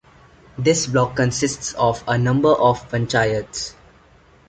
[0.57, 3.75] This block consists of a number of panchayats.